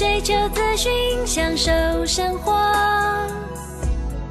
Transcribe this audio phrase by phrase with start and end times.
[0.00, 0.90] 追求资讯，
[1.26, 1.70] 享受
[2.06, 2.58] 生活。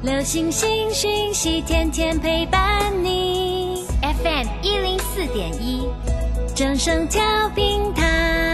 [0.02, 3.86] 流星星讯息，天天陪伴你。
[4.02, 5.86] FM 一零四点一，
[6.56, 8.48] 正声调平台。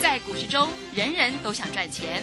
[0.00, 2.22] 在股市中，人人都想赚钱，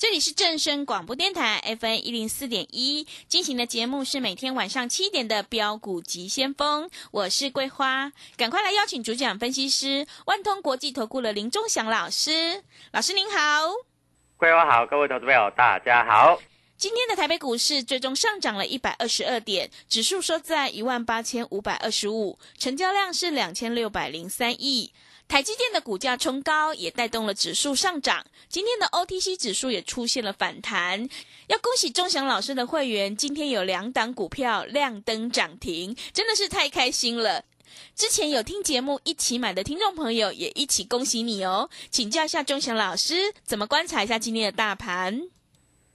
[0.00, 13.36] 这里是正声广播电台 FM 一零四点一进行的节目是每天晚上七点的标股急先锋，我是桂花，赶快来邀请主讲分析师万通国际投顾的林忠祥老师，老师您好。
[14.38, 16.40] 桂花好，各位投资朋友大家好。
[16.78, 24.94] 今天的台北股市最终上涨了一百二十二点，指数收在一万八千五百二十五，成交量是两千六百零三亿。
[25.30, 28.26] 台积电的股价冲高，也带动了指数上涨。
[28.48, 31.08] 今天的 OTC 指数也出现了反弹。
[31.46, 37.44] 要恭喜钟祥老师的会员，今天有两档股票亮灯涨停，真的是太开心了。
[37.94, 41.70] 之前有听节目一起买的听众朋友，也一起恭喜你哦。
[41.90, 45.28] 请教一下钟祥老师，怎么观察一下今天的大盘？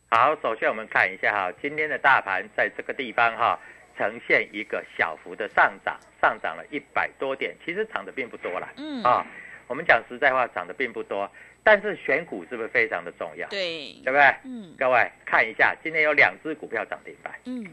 [0.09, 3.59] 好，首先我们看一下哈，今天的大盘在这个地方哈。
[3.97, 8.69] 呈现一个小幅的上涨，上涨了一百多点，其实涨的并不多啦。
[8.77, 9.25] 嗯啊，
[9.67, 11.29] 我们讲实在话，涨的并不多，
[11.63, 13.47] 但是选股是不是非常的重要？
[13.49, 14.35] 对，对不对？
[14.43, 17.65] 嗯各位看一下，今天有两只股票涨停板，嗯，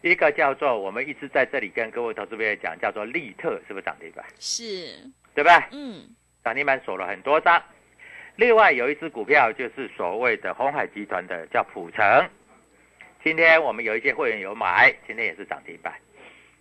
[0.00, 4.24] 一个叫做我们一直在这里跟各位投资朋友讲，叫做利特，是不是涨停板？
[4.38, 4.64] 是，
[5.34, 5.52] 对不对？
[5.72, 6.02] 嗯
[6.44, 7.62] 涨停板锁了很多张。
[8.36, 12.28] 另外有一只股票就是所谓的红海集团的，叫普成。
[13.24, 15.94] 今天我们有一些会员有买，今天也是涨停板，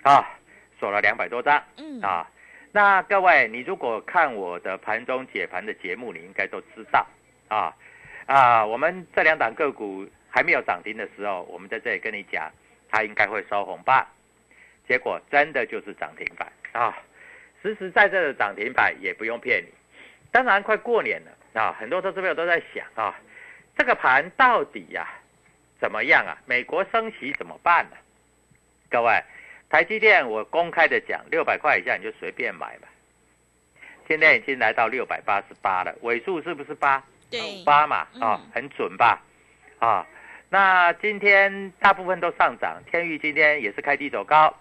[0.03, 0.37] 啊，
[0.79, 1.63] 锁了两百多张。
[1.77, 1.99] 嗯。
[2.01, 2.29] 啊。
[2.71, 7.05] 那各位，你如果看我的盘中解盘的节目，你应该都知道。
[7.47, 7.75] 啊
[8.27, 12.49] 啊，我们这两档个股还没有涨停的时候，我们在这里跟你讲，
[12.89, 14.07] 它应该会收红棒，
[14.87, 16.49] 结果真的就是涨停板。
[16.71, 16.97] 啊，
[17.61, 19.67] 实实在在的涨停板，也不用骗你。
[20.31, 21.59] 当然，快过年了。
[21.59, 23.19] 啊，很多投资朋友都在想啊，
[23.75, 25.09] 这个盘到底呀、
[25.81, 26.37] 怎么样啊？
[26.45, 27.97] 美国升息怎么办呢、
[28.91, 29.19] 各位，
[29.67, 32.87] 台积电我公开的讲，六百块以下你就随便买吧。
[34.07, 37.03] 现在已经来到六百八十八了，尾数是不是八？
[37.31, 39.23] 对，八嘛，啊、嗯很准吧？
[39.79, 40.05] 啊，
[40.49, 44.55] 那今天大部分都上涨，天域今天也是开低走高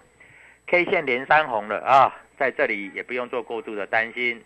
[0.69, 4.43] ，K 线连三红了啊，在这里也不用做过度的担心，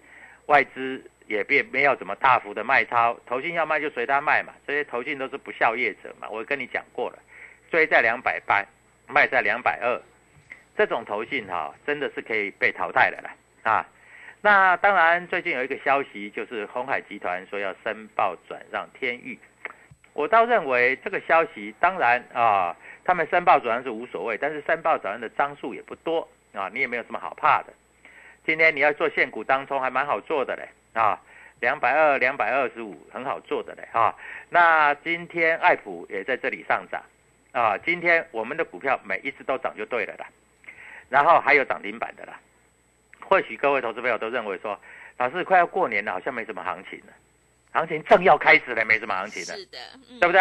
[0.47, 7.19] 外资也别没有怎么大幅的卖超，投信要卖就随他卖嘛，这些投信都是不孝业者嘛，我跟你讲过了，
[7.71, 8.65] 追在两百八，
[9.09, 10.01] 卖在两百二，
[10.77, 13.87] 这种投信哈、真的是可以被淘汰的啦啊。
[14.41, 19.39] 那当然，最近有一个消息，就是红海集团说要申报转让天域。
[20.13, 27.73] 我倒认为这个消息，当然啊，他们申报转让是无所谓，但是申报转让的张数也不多啊，你也没有什么好怕的。
[28.47, 31.21] 今天你要做现股当中还蛮好做的嘞啊，
[31.61, 34.15] 两百二、两百二十五很好做的嘞啊。
[34.49, 37.03] 那今天爱普也在这里上涨
[37.53, 40.27] 啊，今天我们的股票每一只都涨就对了啦，
[41.09, 42.41] 然后还有涨停板的啦。
[43.21, 44.79] 或许各位投资朋友都认为说，
[45.19, 47.13] 老师快要过年了，好像没什么行情了，
[47.73, 49.79] 行情正要开始了，没什么行情了，是的，
[50.11, 50.41] 嗯对不对？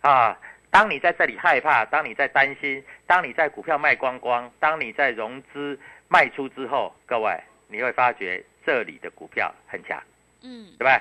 [0.00, 0.38] 啊，
[0.70, 5.78] 当你在这里害怕，当你在担心，当你在股票卖光光，当你在融资
[6.08, 10.02] 卖出之后，各位你会发觉这里的股票很强，
[10.42, 11.00] 嗯对吧？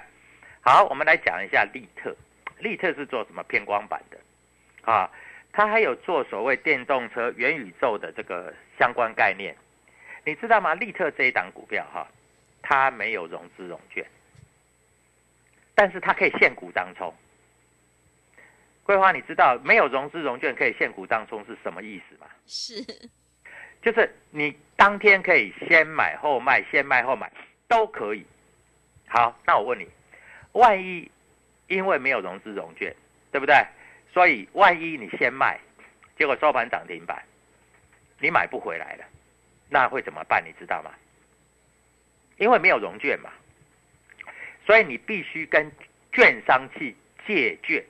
[0.62, 2.16] 好，我们来讲一下利特，
[2.60, 4.18] 利特是做什么偏光板的
[4.84, 5.10] 啊？
[5.52, 9.56] 它还有做所谓电动车、元宇宙的这个相关概念，
[10.24, 10.76] 你知道吗？
[10.76, 12.08] 利特这一档股票哈，
[12.62, 14.06] 它没有融资融券，
[15.74, 17.14] 但是它可以现股当冲。
[18.84, 22.28] 桂花，你知道没有融资融券可以现股当冲是什么意思吗？
[22.46, 22.84] 是，
[23.82, 27.32] 就是你当天可以先买后卖，先卖后买
[27.68, 28.26] 都可以。
[29.08, 29.88] 好，那我问你，
[30.54, 31.10] 万一
[31.68, 32.96] 因为没有融资融券，
[33.32, 33.56] 对不对？
[34.14, 35.60] 所以万一你先卖，
[36.18, 37.24] 结果收盘涨停板，
[38.20, 39.06] 你买不回来了，
[39.70, 40.44] 那会怎么办？
[40.46, 40.92] 你知道吗？
[42.38, 43.30] 因为没有融券嘛，
[44.66, 45.72] 所以你必须跟
[46.12, 46.96] 券商去
[47.26, 47.84] 借券。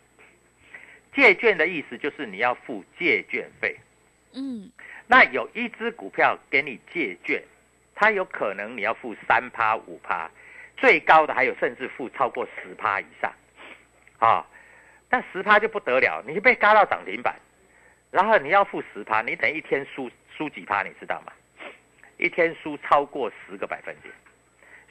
[1.15, 3.75] 借券的意思就是你要付借券费。
[4.33, 4.69] 嗯，
[5.07, 7.41] 那有一只股票给你借券，
[7.95, 10.29] 它有可能你要付三趴五趴，
[10.75, 13.33] 最高的还有甚至付超过十趴以上，
[14.19, 14.45] 啊，
[15.09, 17.33] 那十趴就不得了，你就被嘎到涨停板，
[18.11, 21.31] 然后你要付十趴，你等一天输输几趴，你知道吗？
[22.17, 24.13] 一天输超过十个百分点，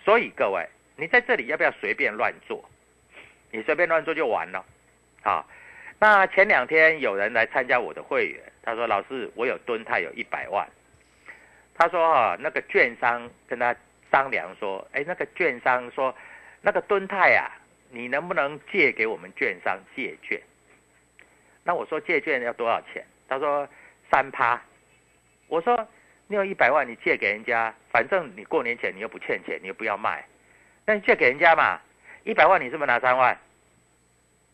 [0.03, 0.67] 所以各位，
[0.97, 2.65] 你在这里要不要随便乱做？
[3.51, 4.65] 你随便乱做就完了，
[5.23, 5.45] 啊。
[6.01, 10.69] 那前两天有人来参加我的会员，他说：“老师，我有蹲泰有一百万。”
[11.77, 13.75] 他说：“哈，那个券商跟他
[14.11, 16.15] 商量说，哎，那个券商说，
[16.61, 17.51] 那个吨泰啊，
[17.91, 20.41] 你能不能借给我们券商借券？”
[21.65, 23.69] 那我说：“借券要多少钱？”他说
[24.11, 24.61] ：“三趴。”
[25.49, 25.87] 我说
[26.29, 30.25] ：“你有一百万，你借给人家，反正你过年前你又不欠钱，你又不要卖，
[30.87, 31.81] 那你借给人家嘛，
[32.23, 33.37] 一百万你是不是拿三万？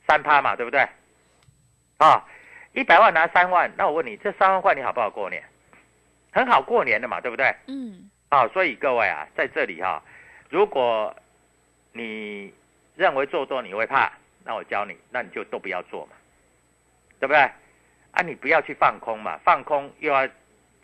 [0.06, 0.86] 三趴嘛，对不对？”
[1.98, 2.24] 啊，
[2.72, 5.42] 一百万拿三万，那我问你，这三万块你好不好过年？
[6.32, 7.54] 很好过年的嘛，对不对？
[7.66, 8.10] 嗯。
[8.28, 10.00] 啊，所以各位啊，在这里哈，
[10.50, 11.14] 如果
[11.92, 12.54] 你
[12.94, 14.12] 认为做多你会怕，
[14.44, 16.12] 那我教你，那你就都不要做嘛，
[17.18, 17.40] 对不对？
[18.12, 20.26] 啊，你不要去放空嘛，放空又要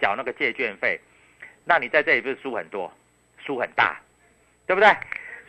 [0.00, 1.00] 缴那个借券费，
[1.64, 2.92] 那你在这里不是输很多，
[3.38, 4.00] 输很大，
[4.66, 4.92] 对不对？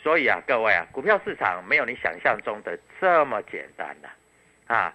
[0.03, 4.09] 所以啊，各位啊，股票市场没有你想象中的这么简单的
[4.67, 4.93] 啊。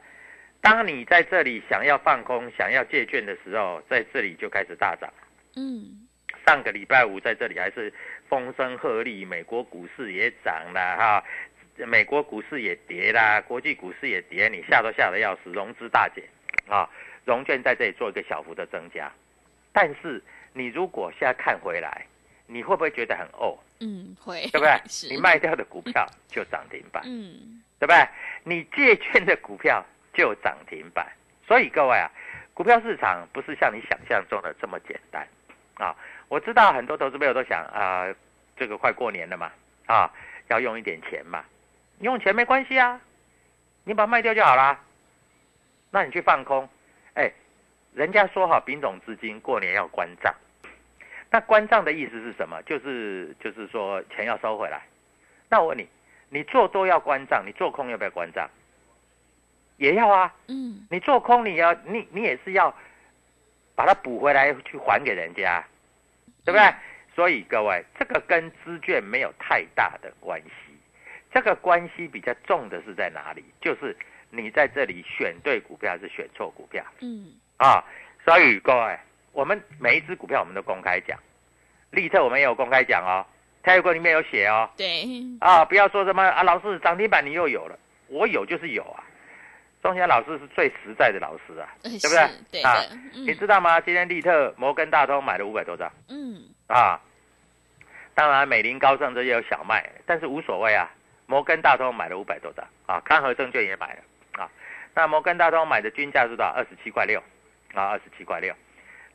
[0.62, 5.12] 当你在这里想要放空、想要借券的时候，在这里就开始大涨。
[5.56, 6.06] 嗯，
[6.46, 7.92] 上个礼拜五在这里还是
[8.28, 11.24] 风声鹤唳，美国股市也涨了哈，
[11.84, 16.22] 美国股市也跌啦，国际股市也跌，你吓都吓得要死，融资大减
[16.68, 16.88] 啊，
[17.24, 19.12] 融券在这里做一个小幅的增加。
[19.72, 20.22] 但是
[20.52, 22.06] 你如果现在看回来，
[22.46, 23.58] 你会不会觉得很哦？
[23.80, 24.80] 嗯，会，对不对？
[25.10, 28.06] 你卖掉的股票就涨停板，嗯，对不对？
[28.44, 29.84] 你借券的股票。
[30.12, 31.06] 就涨停板，
[31.46, 32.10] 所以各位啊，
[32.54, 35.26] 股票市场不是像你想象中的这么简单
[35.74, 35.96] 啊！
[36.28, 38.06] 我知道很多投资朋友都想啊，
[38.56, 39.50] 这个快过年了嘛，
[39.86, 40.10] 啊，
[40.48, 41.44] 要用一点钱嘛，
[42.00, 43.00] 用钱没关系啊，
[43.84, 44.78] 你把它卖掉就好啦。
[45.90, 46.68] 那你去放空，
[47.14, 47.30] 哎，
[47.94, 50.34] 人家说哈，丙种资金过年要关账，
[51.30, 52.62] 那关账的意思是什么？
[52.62, 54.82] 就是就是说钱要收回来。
[55.48, 55.88] 那我问你，
[56.30, 58.48] 你做多要关账，你做空要不要关账？
[59.76, 62.72] 也要啊，嗯，你做空你要你你也是要
[63.74, 65.64] 把它补回来去还给人家，
[66.44, 66.74] 对不对？
[67.14, 70.74] 所以各位，这个跟资券没有太大的关系，
[71.32, 73.44] 这个关系比较重的是在哪里？
[73.60, 73.96] 就是
[74.30, 77.84] 你在这里选对股票还是选错股票，嗯，啊，
[78.24, 78.98] 所以各位，
[79.32, 81.18] 我们每一只股票我们都公开讲，
[81.90, 83.26] 利特我们也有公开讲哦，
[83.62, 85.04] 泰国里面有写哦，对，
[85.40, 87.78] 啊，不要说什么啊，老师涨停板你又有了，
[88.08, 89.04] 我有就是有啊。
[89.82, 92.30] 钟贤老师是最实在的老师啊，对不对？
[92.52, 92.80] 对啊，
[93.12, 93.80] 你知道吗？
[93.80, 95.90] 今天利特、摩根大通买了五百多张。
[96.08, 96.40] 嗯。
[96.68, 97.00] 啊，
[98.14, 100.88] 当然美林高盛这些有小卖，但是无所谓啊。
[101.26, 104.48] 摩根大通买了五百多张啊，康和证券也买了啊。
[104.94, 106.52] 那摩根大通买的均价是多少？
[106.52, 107.20] 二十七块六
[107.74, 108.54] 啊，二十七块六。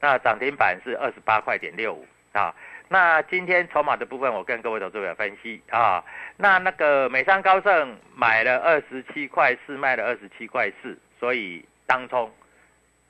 [0.01, 2.53] 那涨停板是二十八块点六五啊。
[2.89, 6.03] 那今天筹码的部分，我跟各位投资者分析啊。
[6.37, 12.31] 那那个美商高盛买了二十七块四，卖了二十七块四，所以当冲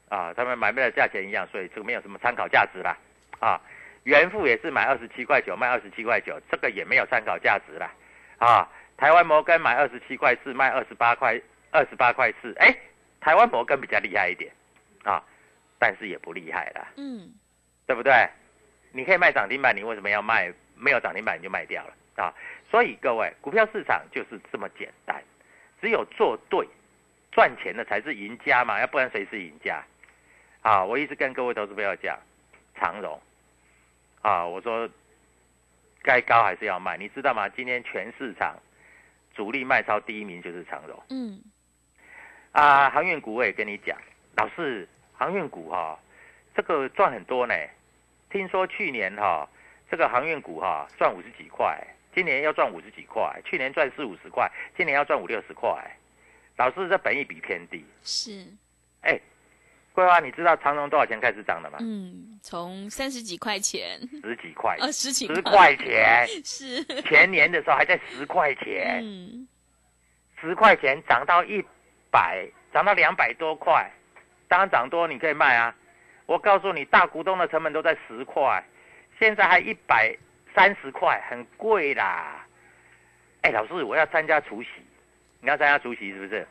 [0.10, 2.98] 啊，他们买卖的价钱一样，所以这个没有什么参考价值啦。
[3.40, 3.62] 啊，
[4.04, 7.92] 元富也是买二十七块九，卖二十七块九，这个也没有参考价值啦。
[8.40, 8.68] 啊，
[8.98, 12.76] 台湾摩根买二十七块四，卖二十八块二十八块四，哎，
[13.22, 14.52] 台湾摩根比较厉害一点
[15.04, 15.24] 啊，
[15.78, 16.88] 但是也不厉害啦。
[16.96, 17.30] 嗯，
[17.86, 18.28] 对不对？
[18.92, 20.54] 你可以卖涨停板，你为什么要卖？
[20.80, 22.32] 没有涨停板你就卖掉了啊！
[22.70, 25.20] 所以各位，股票市场就是这么简单，
[25.82, 26.68] 只有做对，
[27.32, 29.84] 赚钱的才是赢家嘛，要不然谁是赢家？
[30.62, 30.86] 啊！
[30.86, 32.16] 我一直跟各位投资朋友讲，
[32.76, 33.20] 长荣
[34.22, 34.88] 啊，我说
[36.04, 37.50] 该高还是要卖，你知道吗？
[37.50, 38.56] 今天全市场
[39.34, 41.04] 主力卖超第一名就是长荣。
[41.10, 41.42] 嗯。
[42.52, 43.98] 啊，航运股我也跟你讲，
[44.36, 45.98] 老师，航运股哈，
[46.56, 47.56] 这个赚很多呢。
[48.30, 49.48] 听说去年哈，
[49.90, 51.82] 这个航运股哈赚五十几块，
[52.14, 55.70] 今年要赚五十几块，去年赚四五十块，今年要赚五六十块，
[56.58, 57.86] 老师这本益比偏低。
[58.04, 58.46] 是，
[59.02, 59.20] 哎，
[59.94, 61.78] 桂花，你知道长隆多少钱开始涨的吗？
[61.82, 66.28] 嗯，从三十几块钱，十几块，呃，十几十块钱。
[66.44, 69.48] 是，前年的时候还在十块钱，嗯，
[70.42, 71.64] 十块钱涨到一
[72.12, 73.90] 百，涨到两百多块，
[74.50, 75.74] 当然涨多你可以卖啊。
[76.28, 78.64] 我告诉你，大股东的成本都在十块，
[79.18, 80.16] 现在还一百
[80.54, 82.46] 三十块，很贵啦。
[83.42, 84.70] 哎，老师，我要参加除夕，
[85.40, 86.46] 你要参加除夕是不是？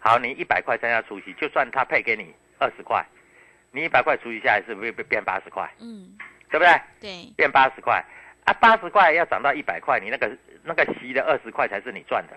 [0.00, 3.04] 好，你一百块参加除夕，就算他配给你二十块，
[3.70, 5.70] 你一百块除息下来是不是变八十块？
[5.78, 6.18] 嗯，
[6.50, 6.80] 对不对？
[7.00, 8.04] 对，变八十块
[8.44, 12.36] 啊，八十块要涨到一百块，你那个那个息的二十块才是你赚的，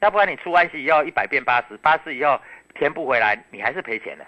[0.00, 2.40] 要不然你出完息以后一百变八十，八十以后
[2.74, 4.26] 填不回来，你还是赔钱的。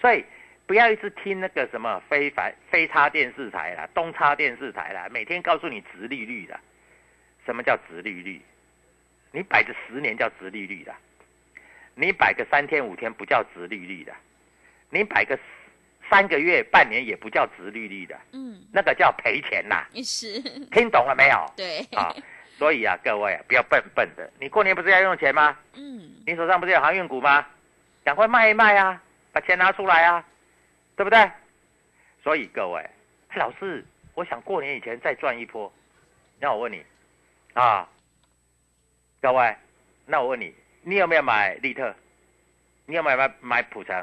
[0.00, 0.24] 所以
[0.66, 6.58] 不要一直听那个什么非凡非插电视台啦，东插电视台啦，每天告诉你直利率的，
[7.44, 8.40] 什么叫直利率？
[9.32, 10.94] 你摆个十年叫直利率的，
[11.94, 14.12] 你摆个三天五天不叫直利率的，
[14.90, 15.38] 你摆个
[16.08, 19.84] 三个月半年也不叫直利率的，嗯，那个叫赔钱呐。
[20.02, 21.52] 是，听懂了没有？
[21.56, 22.14] 对，啊，
[22.56, 24.30] 所以啊，各位啊，不要笨笨的。
[24.40, 25.56] 你过年不是要用钱吗？
[25.74, 27.46] 嗯，你手上不是有航运股吗？
[28.04, 29.02] 赶快卖一卖啊，
[29.36, 30.24] 把钱拿出来啊，
[30.96, 31.30] 对不对？
[32.22, 32.82] 所以各位，
[33.34, 35.70] 老师，我想过年以前再赚一波。
[36.40, 36.82] 那我问你，
[37.52, 37.86] 啊，
[39.20, 39.54] 各位，
[40.06, 41.94] 那我问你，你有没有买利特？
[42.86, 44.02] 你有没有买买普成？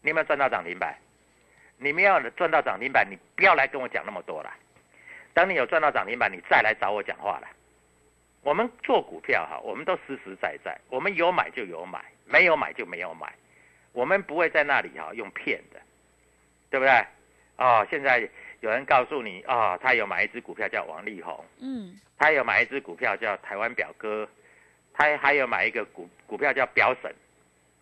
[0.00, 0.96] 你有没有赚到涨停板？
[1.76, 4.50] 你没有赚到涨停板，你不要来跟我讲那么多了。
[5.34, 7.48] 等你有赚到涨停板，你再来找我讲话了。
[8.40, 13.30] 我们做股票哈，我们都实实在在，我们有买就有买，没有买就没有买，
[13.96, 15.80] 我们不会在那里哈用骗的，
[16.68, 16.92] 对不对？
[17.56, 18.28] 哦，现在
[18.60, 24.28] 有人告诉你哦，他有买一只股票叫王力宏，嗯，他有买一只股票叫台湾表哥，
[24.92, 27.10] 他还有买一个股股票叫表婶，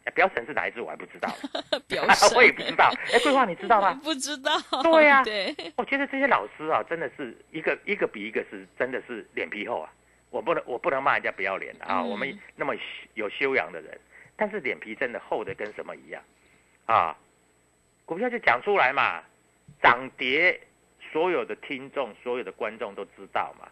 [0.04, 1.28] 哎表婶是哪一只我还不知道，
[1.88, 2.04] 表
[2.36, 2.92] 我也不知道。
[3.12, 4.00] 哎，桂花你知道吗？
[4.04, 4.52] 不知道，
[4.84, 9.90] 对呀对，我觉得这些老师啊，真的是一个一个比一个是真的是脸皮厚啊！
[10.30, 12.02] 我不能我不能骂人家不要脸的啊！
[12.02, 12.72] 嗯我们那么
[13.14, 13.98] 有修养的人，
[14.36, 16.22] 但是脸皮真的厚的跟什么一样
[16.86, 17.16] 啊？
[18.06, 19.22] 股票就讲出来嘛，
[19.82, 20.60] 涨跌
[21.10, 23.66] 所有的听众、所有的观众都知道嘛，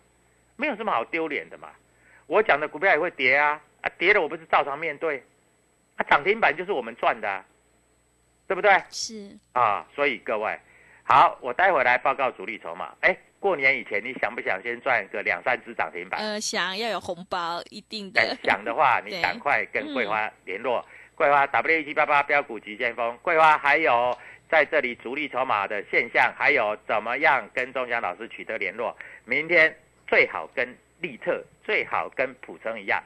[0.56, 1.70] 没有什么好丢脸的嘛。
[2.26, 5.22] 我讲的股票也会跌啊，啊跌了我不是照常面对，
[5.96, 7.44] 啊涨停板就是我们赚的、啊，
[8.46, 8.72] 对不对？
[8.88, 10.58] 是，啊，所以各位，
[11.02, 12.94] 好，我待会来报告主力筹码。
[13.00, 16.20] 哎，过年以前你想不想先赚个两三只涨停板？
[16.20, 20.86] 呃，想要有红包，一定哎的，，想的话， 你赶快跟桂花联络。
[21.16, 24.16] 桂花 W 一七八八标股急先锋，桂花还有
[24.48, 28.96] 在这里主力筹码的现象，还有怎么样跟钟祥老师取得联络。
[29.24, 30.66] 明天最好跟
[31.00, 33.02] 利特，最好跟普成一样，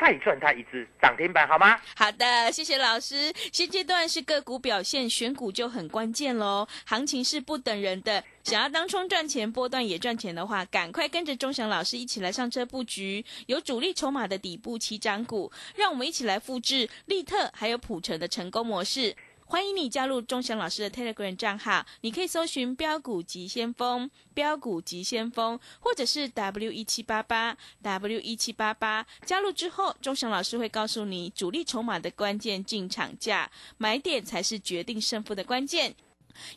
[0.00, 1.78] 再赚它一只涨停板，好吗？
[1.94, 3.30] 好的，谢谢老师。
[3.52, 6.66] 现阶段是个股表现，选股就很关键喽。
[6.86, 19.14] 行情是不等人的，想要当冲赚钱，波段也赚钱的话，赶快跟着钟祥老师一起来上车布局，有主力筹码的底部起涨股，让我们一起来复制利特还有普成的成功模式。
[19.50, 29.04] 欢迎你加入钟祥老师的 Telegram 账号，你可以搜寻“标股急先锋”、“标股急先锋”，或者是 W 一七八八 W 一七八八。
[29.26, 35.96] 加入之后，钟祥老师会告诉你主力筹码的关键进场价，买点才是决定胜负的关键。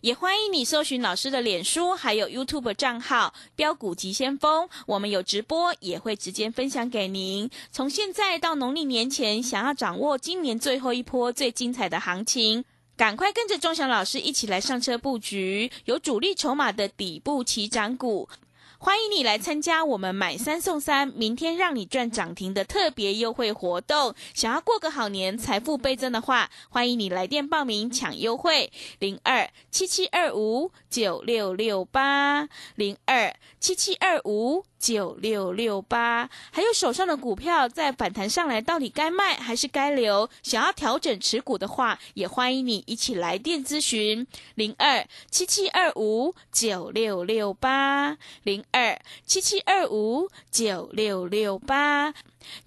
[0.02, 7.50] 也欢迎你搜寻老师的脸书，还有 YouTube 账号“标股急先锋”，我们有直播，也会直接分享给您。
[7.72, 12.64] 从现在到农历年前，想要掌握今年最后一波最精彩的行情。
[12.96, 18.30] 赶快跟着钟祥老师一起来上车布局，有主力筹码的底部起涨股。
[18.78, 24.14] 欢迎你来参加我们买三送三，明天让你赚涨停的特别优惠活动。
[24.34, 36.30] 想要过个好年，财富倍增的话，欢迎你来电报名抢优惠，零二七七二五九六六八零二七七二五九六六八。
[36.52, 40.30] 还有手上的股票在反弹上来，到底该卖还是该留？
[40.42, 52.14] 想要调整持股的话，也欢迎你一起来电咨询零二七七二五九六六八零二七七二五九六六八，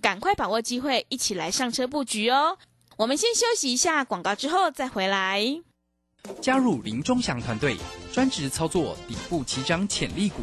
[0.01, 2.57] 赶快把握机会，一起来上车布局哦！
[2.97, 5.61] 我们先休息一下广告，之后再回来。
[6.41, 7.77] 加入林忠祥团队，
[8.13, 10.43] 专职操作底部起涨潜力股，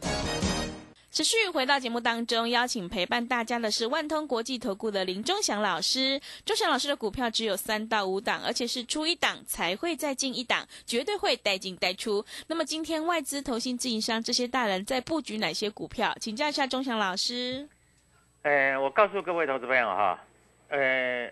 [1.11, 6.17] 持续回到节目当中，邀请陪伴大家的是万通国际投顾的林忠祥老师。
[6.45, 12.25] 忠祥老师的股票只有三到五档，而且是出一档才会再进一档，绝对会带进带出。
[12.47, 16.15] 那么今天外资、投信、自营商这些大人在布局哪些股票？
[16.21, 17.67] 请教一下忠祥老师。
[18.43, 20.17] 呃，我告诉各位投资朋友哈，
[20.69, 21.29] 呃，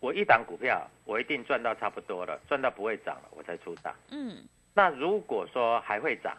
[0.00, 3.94] 我一档股票我一定赚到差不多了，赚到不会涨了，我才出档。
[4.10, 6.36] 嗯，那如果说还会涨，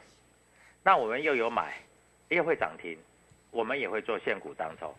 [0.83, 1.73] 那我们又有买，
[2.33, 2.97] 又会涨停，
[3.51, 4.93] 我们也会做现股当中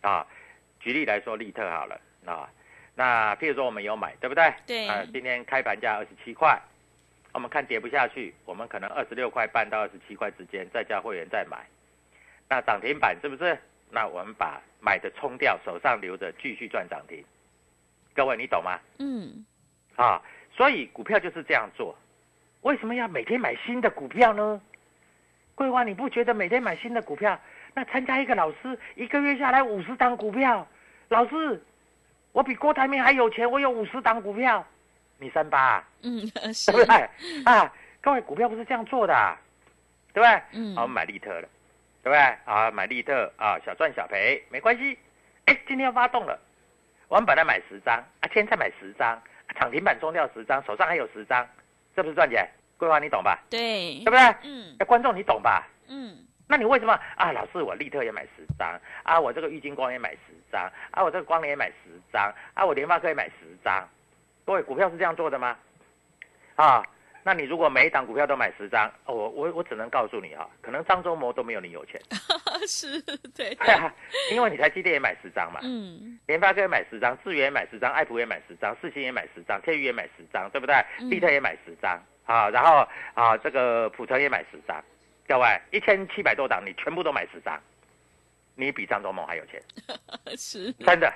[0.00, 0.26] 啊。
[0.80, 2.48] 举例来说，利特好了啊，
[2.94, 4.52] 那譬如说我们有买，对不对？
[4.66, 6.58] 对啊，今天开盘价二十七块，
[7.32, 11.66] 我们看跌不下去，我们可能二十六块半到二十七块之间，再加会员再买，
[12.48, 13.58] 那涨停板是不是？
[13.90, 17.24] 那我们把买的冲掉，手上留着继续赚涨停。
[18.14, 18.78] 各位你懂吗？
[18.98, 19.44] 嗯，
[19.96, 21.94] 啊，所以股票就是这样做。
[22.62, 24.60] 为什么要每天买新的股票呢？
[25.60, 27.38] 桂花，你不觉得每天买新的股票，
[27.74, 30.66] 那参加一个老师一个月下来五十档股票，
[31.08, 31.62] 老师，
[32.32, 34.66] 我比郭台铭还有钱，我有五十档股票，
[35.18, 37.10] 你三八、啊，嗯，是对不对？
[37.44, 39.36] 啊，各位股票不是这样做的、啊，
[40.14, 40.42] 对不对？
[40.52, 41.46] 嗯好，我们买利特了，
[42.02, 42.18] 对不对？
[42.46, 44.98] 啊，买利特啊，小赚小赔没关系。
[45.44, 46.40] 哎，今天要发动了，
[47.08, 51.46] 我们本来买十张，啊，今天再买十张，啊涨停板冲掉十张，手上还有十张，
[51.94, 52.48] 这不是赚钱？
[52.80, 53.38] 桂花，你懂吧？
[53.50, 54.20] 对对不，对？
[54.42, 55.68] 嗯哎，观众你懂吧？
[55.88, 56.16] 嗯，
[56.48, 57.30] 那你为什么啊？
[57.30, 60.18] 老师，我利特也买十张啊，我这个玉金光也买十
[60.50, 63.86] 张啊，我这个光联也买十张啊，我联发科也买十张。
[64.46, 65.56] 各位，股票是这样做的吗？
[66.56, 66.82] 啊，
[67.22, 72.00] 那你如果每一档股票都买十张，哦我我我只能告诉你啊，可能张忠谋都没有你有钱，
[72.66, 73.00] 是，
[73.34, 73.56] 对，
[74.32, 80.74] 因为你台积电也买十张嘛，嗯，联发科也买十张，智源也买十张，爱普也买十张，世星也买十张，天宇也买十张，对不对？
[80.98, 84.80] 嗯利特也买十张啊，然后啊，这个普成也买十张，
[85.26, 87.60] 各位一千七百多档，你全部都买十张，
[88.54, 89.60] 你比张忠谋还有钱，
[90.38, 91.12] 是，真的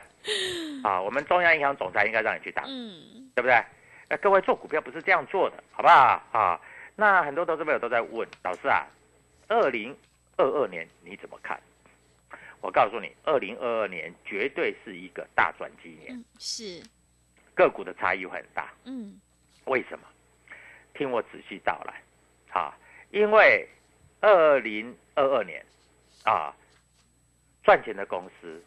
[0.83, 1.01] 啊！
[1.01, 3.65] 我们中央银行总裁应该让你去当，嗯，对不对？
[4.09, 6.61] 那各位做股票不是这样做的，好不好啊？
[6.97, 8.85] 那很多投资朋友都在问老师啊，
[9.47, 9.97] 二零
[10.37, 11.61] 二二年你怎么看？
[12.61, 16.83] 我告诉你，二零二二年绝对是一个大转机年，嗯，是，
[17.55, 18.73] 个股的差异会很大。
[18.85, 19.21] 嗯，
[19.67, 20.05] 为什么？
[20.95, 22.03] 听我仔细道来，
[22.53, 22.75] 啊，
[23.11, 23.69] 因为
[24.21, 25.65] 二零二二年
[26.25, 26.55] 啊，
[27.63, 28.63] 赚钱的公司，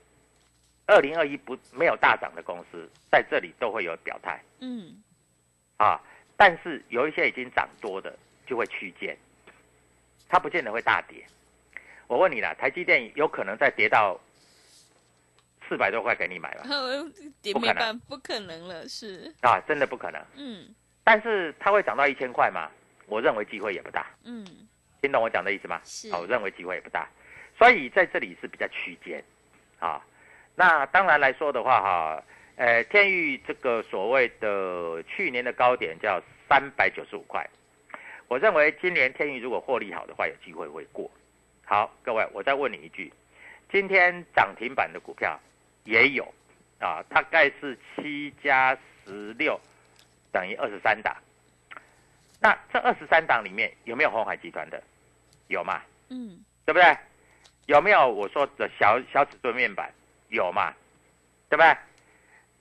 [0.86, 5.02] 二零二一不没有大涨的公司，在这里都会有表态嗯，
[5.78, 6.00] 啊。
[6.40, 9.18] 但是有一些已经涨多的，就会区间，
[10.30, 11.26] 它不见得会大跌。
[12.06, 14.20] 我问你啦，台积电有可能再跌到
[15.68, 16.63] 四百多块给你买吗？
[17.42, 20.24] 也不可能没办，不可能了，是，啊，真的不可能。
[20.36, 20.76] 嗯
[21.08, 22.70] 但是它会涨到一千块吗？
[23.06, 24.08] 我认为机会也不大。
[24.26, 24.46] 嗯，
[25.02, 25.80] 听懂我讲的意思吗？
[25.86, 27.08] 是好，我认为机会也不大，
[27.58, 29.24] 所以在这里是比较区间，
[29.80, 30.06] 啊，
[30.54, 32.24] 那当然来说的话哈，
[32.58, 37.50] 呃，天域这个所谓的去年的高点叫三百九十五块，
[38.28, 41.10] 我认为今年天域如果获利好的话，有机会会过。
[41.63, 43.13] 好，各位，我再问你一句，
[43.72, 45.39] 今天涨停板的股票
[45.86, 46.26] 也有
[46.82, 49.58] 啊，大概是七加十六
[50.32, 51.16] 等于二十三档。
[52.40, 54.82] 那这二十三档里面有没有红海集团的？
[55.48, 55.82] 有嘛？
[56.10, 56.98] 嗯，对不对？
[57.66, 59.92] 有没有我说的小小尺寸面板？
[60.30, 60.74] 有嘛？
[61.50, 61.76] 对不对？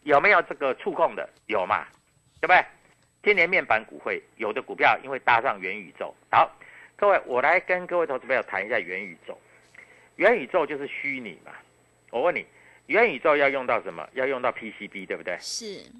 [0.04, 1.28] 有没有这个触控的？
[1.46, 1.84] 有嘛？
[2.40, 2.64] 对不对？
[3.22, 6.48] 今年面板股会有的股票因为搭上元宇宙，好，
[6.94, 9.36] 各位，我来跟各位投资朋友谈一下元宇宙。
[10.14, 11.52] 元宇宙就是虚拟嘛。
[12.10, 12.46] 我问你，
[12.86, 14.08] 元宇宙要用到什么？
[14.12, 15.36] 要用到 PCB，对不对？
[15.40, 15.90] 是，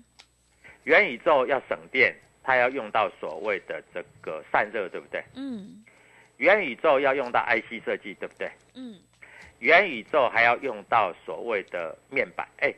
[0.87, 5.23] 元宇宙要省电，它要用到所谓的这个散热，对不对？
[5.35, 5.85] 嗯
[6.39, 8.51] 元宇宙要用到 IC 设计，对不对？
[8.75, 9.01] 嗯，
[9.59, 12.47] 元宇宙还要用到所谓的面板。
[12.59, 12.73] 哎，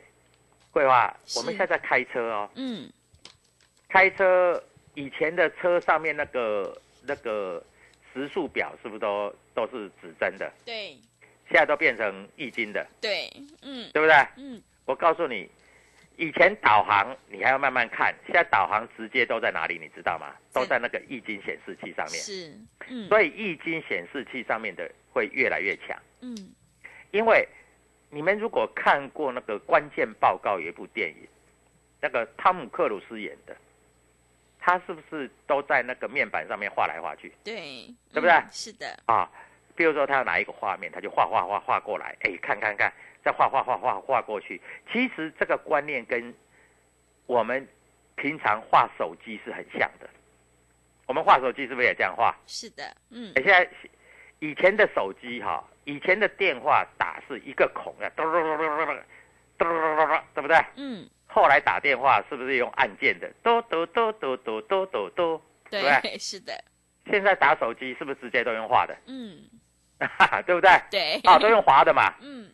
[0.71, 2.89] 桂花，我们现在在开车哦，嗯，
[3.89, 4.63] 开车
[4.95, 7.61] 以前的车上面那个那个
[8.13, 10.51] 时速表是不是都都是指针的？
[10.65, 10.97] 对
[11.49, 13.29] 现在都变成易经的，对，
[13.61, 14.15] 嗯对不对？
[14.37, 15.49] 嗯，我告诉你，
[16.19, 19.79] 以前导航你还要慢慢看，现在导航直接都在哪里？
[19.79, 20.35] 你知道吗？
[20.51, 22.21] 都在那个易经显示器上面。
[22.21, 22.53] 是，
[22.89, 25.97] 嗯，所以易经显示器上面的会越来越强。
[26.19, 26.35] 嗯
[27.11, 27.47] 因为
[28.09, 31.27] 你们如果看过那个《关键报告》有一部电影，
[32.01, 33.55] 那个汤姆克鲁斯演的，
[34.59, 39.31] 他是不是都在那个面板上面画来画去对，对不对嗯是的，啊？
[39.79, 42.91] 比如说他要拿一个画面，他就画画画画过来，哎，看看看，
[43.23, 44.61] 再画画画画画过去。
[44.91, 46.35] 其实这个观念跟
[47.27, 47.65] 我们
[48.17, 50.09] 平常画手机是很像的。
[51.05, 52.35] 我们画手机是不是也这样画？
[52.45, 53.65] 是的，嗯，现在
[54.39, 60.57] 以前的手机哈，以前的电话打是一个孔啊，嘟嘟嘟嘟嘟嘟嘟嘟嘟，对不对？
[60.75, 63.31] 嗯，后来打电话是不是用按键的？
[63.41, 66.01] 嘟嘟嘟嘟嘟嘟嘟嘟，对不对？
[66.01, 66.61] 对，是的，
[67.09, 68.93] 现在打手机是不是直接都用画的？
[69.07, 69.39] 嗯，
[70.45, 70.69] 对不对？
[70.89, 72.13] 对，啊，都用滑的嘛。
[72.21, 72.49] 嗯，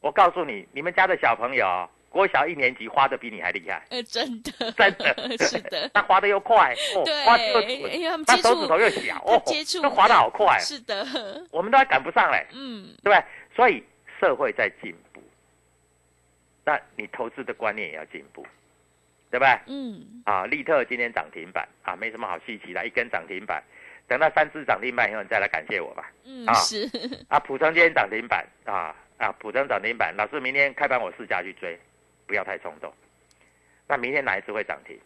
[0.00, 11.04] 我告诉你，你们家的小朋友国小一年级滑的比你还厉害，呃，真的， 真的 是的，他滑的又快，哦，对滑的又准，他接触手指头又小，哦，接触都滑的好快，是的，
[11.50, 13.24] 我们都还赶不上嘞，嗯，对不对？
[13.56, 13.82] 所以
[14.20, 15.20] 社会在进步，
[16.64, 18.46] 那你投资的观念也要进步，
[19.30, 19.58] 对不对？
[19.66, 23.60] 嗯，啊，利特今天涨停板啊，没什么好稀奇的，一根涨停板，
[24.06, 26.10] 等到三只涨停板以后，你再来感谢我吧。
[26.24, 26.88] 嗯，啊是，
[27.28, 31.78] 啊，普成今天涨停板啊啊，普成涨停板，老师明天开盘我试价去追，
[32.26, 32.92] 不要太冲动。
[33.86, 34.98] 那明天哪一次会涨停？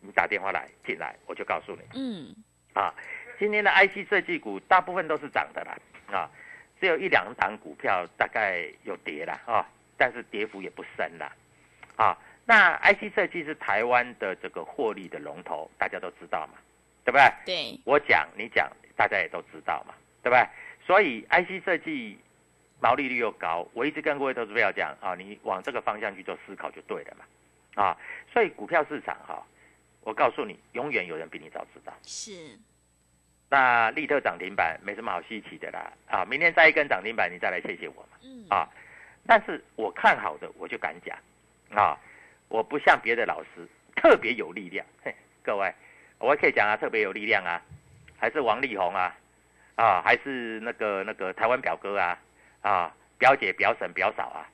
[0.00, 2.34] 你打电话来进来，我就告诉你嗯，
[2.72, 2.94] 啊。
[3.38, 5.76] 今天的 IC 设计股大部分都是涨的啦
[6.10, 6.30] 啊，
[6.78, 11.32] 只有一两档股票大概有跌啦啊，但是跌幅也不深啦
[11.96, 12.16] 啊。
[12.44, 16.58] 那 IC 设计是台湾的这个获利的龙头，大家都知道嘛，
[17.04, 17.32] 对不对？
[17.44, 20.46] 对，我讲你讲，大家也都知道嘛，对不对？
[20.86, 22.18] 所以 IC 设计
[22.80, 27.96] 毛利率又高，我一直跟各位投资朋友讲啊，你往这个方向去做思考就对了嘛，啊，
[28.32, 29.44] 所以股票市场哈、
[30.02, 31.92] 我告诉你，永远有人比你早知道。
[32.02, 32.58] 是，
[33.48, 38.68] 那利特涨停板没什么好稀奇的啦，啊，明天再一根涨停板，你再来谢谢我嘛，嗯，啊，
[39.26, 41.16] 但是我看好的我就敢讲，
[41.70, 41.96] 啊，
[42.48, 45.72] 我不像别的老师特别有力量，嘿，各位，
[46.20, 47.60] 我可以讲啊，特别有力量啊，
[48.16, 49.16] 还是王力宏啊，
[49.74, 52.18] 啊，还是那个那个台湾表哥啊，
[52.60, 54.46] 啊，表姐、表婶、表嫂啊，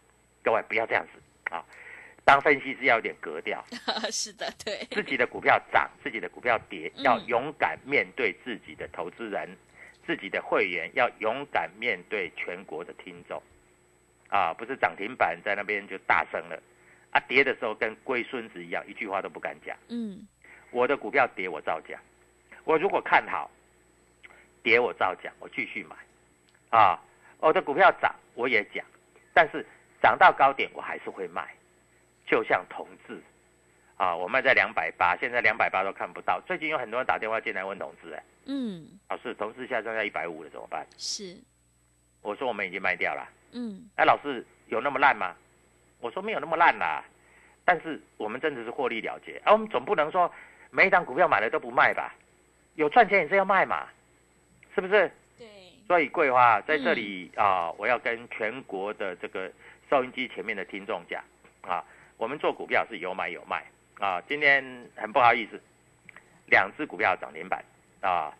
[0.42, 1.64] 各位不要这样子啊，
[2.24, 3.64] 当分析师要有点格调，
[4.10, 7.02] 是的，对，自己的股票涨，自己的股票跌，嗯。
[7.02, 9.48] 要勇敢面对自己的投资人、
[10.06, 13.42] 自己的会员，要勇敢面对全国的听众，
[14.28, 16.62] 啊，不是涨停板在那边就大声了，
[17.10, 19.76] 啊，跌的时候跟龟孙子一样，一句话都不敢讲。
[19.88, 20.26] 嗯，
[20.76, 21.98] 我的股票跌我照讲，
[22.64, 23.50] 我如果看好，
[24.62, 25.96] 跌我照讲，我继续买，
[26.68, 27.02] 啊，
[27.38, 28.84] 我的股票涨我也讲，
[29.32, 29.64] 但是
[30.02, 31.48] 涨到高点我还是会卖，
[32.26, 33.18] 就像同志，
[33.96, 40.86] 啊，我卖在两百八，现在两百八都看不到，最近有很多人打电话进来问同志，哎，嗯，老师，同志现在剩下一百五了怎么办？
[40.98, 41.38] 是，
[42.20, 45.34] 我说我们已经卖掉了，嗯，哎，老师有那么烂吗？
[46.00, 47.02] 我说没有那么烂啦，
[47.64, 50.30] 但是我们真的是获利了结，啊，我们总不能说
[50.70, 52.14] 每一档股票买了都不卖吧？
[52.74, 53.86] 有赚钱也是要卖嘛，
[54.74, 55.10] 是不是？
[55.38, 55.46] 对，
[55.86, 59.50] 所以桂花在这里啊、我要跟全国的这个
[59.88, 61.22] 收音机前面的听众讲
[61.62, 61.82] 啊，
[62.18, 63.64] 我们做股票是有买有卖
[63.98, 64.20] 啊。
[64.28, 64.62] 今天
[64.94, 65.58] 很不好意思，
[66.46, 67.64] 两只股票涨停板
[68.00, 68.30] 啊，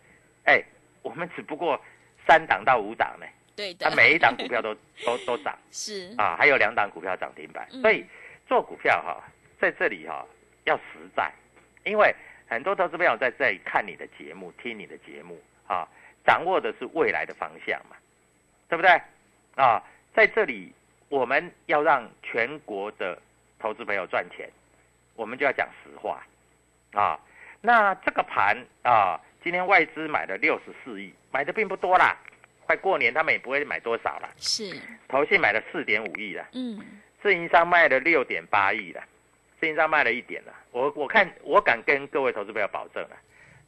[0.45, 0.63] 哎，
[1.01, 1.79] 我们只不过
[2.27, 8.05] 三档到五档呢，对的它，每一档股票都 都都涨是，啊，还有两档股票涨停板，嗯所以
[8.47, 9.23] 做股票哈、
[9.59, 10.23] 在这里哈、
[10.65, 10.83] 要实
[11.15, 11.31] 在，
[11.87, 12.13] 因为
[12.47, 15.87] 很多投资朋友在这里看你的节目、听你的节目啊，
[16.25, 17.95] 掌握的是未来的方向嘛，
[18.69, 18.91] 对不对？
[19.55, 19.81] 啊，
[20.13, 20.71] 在这里
[21.09, 23.17] 我们要让全国的
[23.59, 24.49] 投资朋友赚钱，
[25.15, 26.21] 我们就要讲实话
[26.93, 27.19] 啊。
[27.59, 32.15] 那这个盘啊，今天外资买了六十四亿，买的并不多啦，
[32.65, 34.29] 快过年他们也不会买多少啦。
[34.37, 36.79] 是，投信买了四点五亿了，嗯，
[37.21, 39.03] 自营商卖了六点八亿了，
[39.59, 40.53] 自营商卖了一点了。
[40.71, 43.17] 我我看我敢跟各位投资朋友保证啊，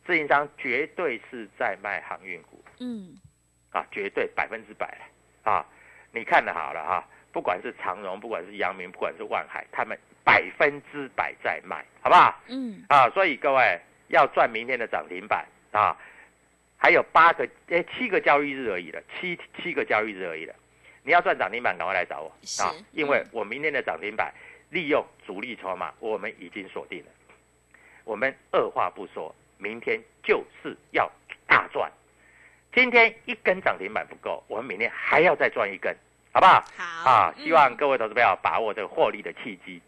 [0.06, 3.18] 自营商绝对是在卖航运股嗯，
[3.72, 5.66] 啊，绝对百分之百了啊！
[6.12, 12.42] 你看的好了哈、不管是长荣，不管是阳明，不管是万海，他们百分之百在卖，好不好？
[12.48, 15.96] 嗯，啊，所以各位要赚明天的涨停板啊，
[16.78, 20.56] 还有八个诶七个交易日而已了，七七个交易日而已了。
[21.04, 22.74] 你要赚涨停板，赶快来找我是啊！
[22.92, 24.34] 因为嗯我明天的涨停板
[24.70, 27.12] 利用主力筹码，我们已经锁定了。
[28.04, 31.12] 我们二话不说，明天就是要
[31.48, 31.92] 大赚。
[32.74, 35.96] 今天一根涨停板不够，我们明天还要再赚一根，
[36.32, 36.64] 好不好？
[36.78, 39.82] 好啊，希望嗯各位投资朋友把握这个获利的契机。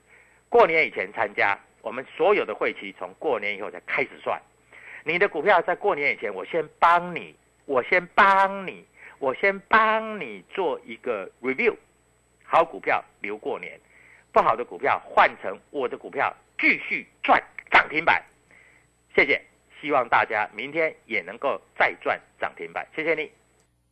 [0.49, 4.41] 过年以前参加，我们所有的会期从过年以后才开始算。
[5.03, 8.85] 你的股票在过年以前，我先帮你，我先帮你，
[9.19, 11.75] 我先帮你做一个 review。
[12.43, 13.79] 好股票留过年，
[14.31, 17.41] 不好的股票换成我的股票继续赚
[17.71, 18.23] 涨停板。
[19.15, 19.41] 谢谢，
[19.81, 22.87] 希望大家明天也能够再赚涨停板。
[22.95, 23.29] 谢谢你。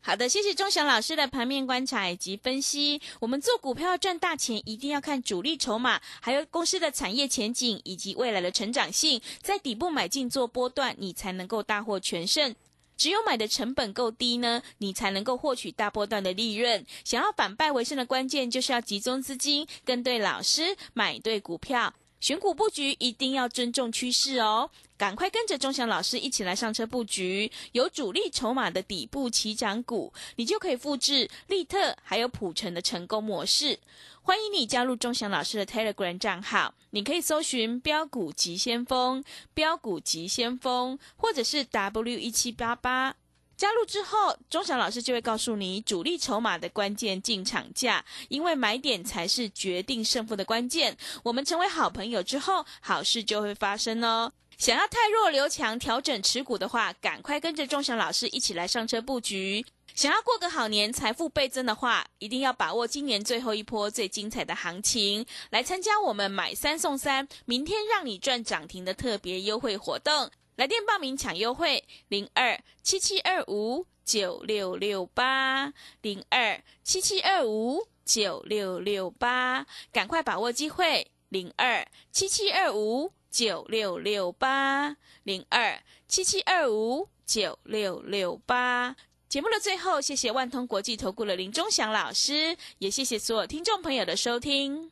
[0.01, 3.01] 好的，谢谢钟祥老师的盘面观察以及分析。
[3.19, 12.55] 我们做股票赚大钱，一定要看主力筹码，还有公司的产业前景以及未来的成长性，在底部买进做波段，你才能够大获全胜。
[12.99, 16.85] 只有买的成本够低呢，你才能够获取大波段的利润。
[17.05, 21.93] 想要反败为胜的关键，就是要集中资金，跟对老师，买对股票。
[22.19, 33.79] 选股布局一定要尊重趋势哦，赶快跟着钟祥老师一起来上车布局，有主力筹码的底部起涨股，你就可以复制利特还有普成的成功模式。
[34.21, 39.23] 欢迎你加入钟祥老师的 Telegram 账号，你可以搜寻“标股急先锋”、
[39.55, 43.15] “标股急先锋”或者是 W 一七八八。
[43.59, 50.95] 加入之后，钟祥老师就会告诉你主力筹码的关键进场价，因为买点才是决定胜负的关键。
[51.23, 54.31] 我们成为好朋友之后，好事就会发生哦。
[54.57, 59.65] 想要太弱留强，调整持股的话，赶快跟着钟祥老师一起来上车布局。
[59.93, 70.31] 想要过个好年，财富倍增的话，一定要把握今年最后一波最精彩的行情，来参加我们买三送三，明天让你赚涨停的特别优惠活动。
[70.59, 88.97] 来电报名抢优惠，零二七七二五九六六八，零二七七二五九六六八，赶快把握机会，零二七七二五九六六八，零二七七二五九六六八。
[89.29, 94.91] 节目的最后，谢谢万通国际投顾的林忠祥老师，也谢谢所有听众朋友的收听。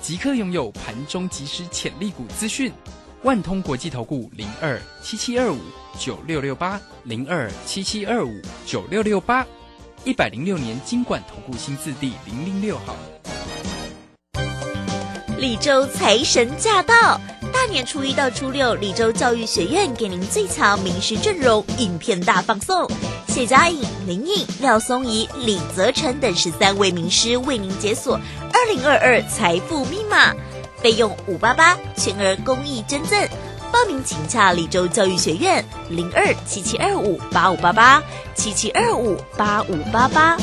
[0.00, 2.72] 即刻拥有盘中即时潜力股资讯，
[3.22, 5.58] 万通国际投顾零二七七二五
[5.98, 9.46] 九六六八零二七七二五九六六八，
[10.04, 12.94] 一百零六年经管投顾新字第零零六号。
[15.36, 17.20] 李州财神驾到！
[17.52, 22.88] 大年初一到初六，李州教育学院给您最强名师阵容，影片大放送。
[23.28, 28.18] 谢佳颖、林颖、廖松怡、李泽成等十三位名师为您解锁
[28.58, 30.34] 二零二二财富密码，
[30.82, 33.28] 费用五八八，全额公益捐赠。
[33.70, 38.02] 报名请洽李州教育学院零二七七二五八五八八
[38.34, 40.36] 七七二五八五八八。